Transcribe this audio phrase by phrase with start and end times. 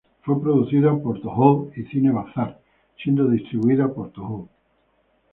[0.23, 2.59] Fue producida por Tōhō y Cine Bazar,
[3.03, 4.47] siendo distribuida por Tōhō.